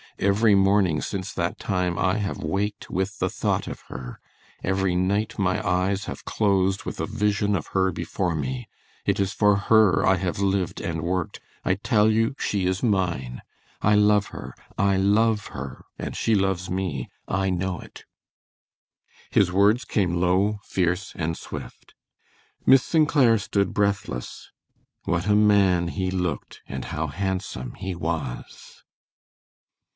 Every 0.17 0.53
morning 0.55 1.01
since 1.01 1.31
that 1.33 1.57
time 1.59 1.97
I 1.97 2.17
have 2.17 2.39
waked 2.39 2.89
with 2.89 3.19
the 3.19 3.29
thought 3.29 3.67
of 3.67 3.81
her; 3.81 4.19
every 4.63 4.95
night 4.95 5.37
my 5.39 5.65
eyes 5.67 6.05
have 6.05 6.25
closed 6.25 6.83
with 6.85 6.99
a 6.99 7.05
vision 7.07 7.55
of 7.55 7.67
her 7.67 7.91
before 7.91 8.35
me. 8.35 8.67
It 9.05 9.19
is 9.19 9.31
for 9.31 9.55
her 9.55 10.05
I 10.05 10.17
have 10.17 10.37
lived 10.39 10.81
and 10.81 11.01
worked. 11.01 11.39
I 11.65 11.75
tell 11.75 12.09
you 12.09 12.35
she 12.39 12.65
is 12.65 12.83
mine! 12.83 13.41
I 13.81 13.93
love 13.95 14.27
her! 14.27 14.55
I 14.77 14.97
love 14.97 15.47
her, 15.49 15.85
and 15.97 16.15
she 16.15 16.35
loves 16.35 16.69
me. 16.69 17.09
I 17.27 17.49
know 17.49 17.79
it." 17.79 18.05
His 19.29 19.51
words 19.51 19.85
came 19.85 20.19
low, 20.19 20.59
fierce, 20.63 21.13
and 21.15 21.37
swift. 21.37 21.93
Miss 22.65 22.83
St. 22.83 23.07
Clair 23.07 23.37
stood 23.37 23.73
breathless. 23.73 24.51
What 25.05 25.27
a 25.27 25.35
man 25.35 25.87
he 25.89 26.09
looked 26.11 26.61
and 26.67 26.85
how 26.85 27.07
handsome 27.07 27.73
he 27.75 27.95
was! 27.95 28.83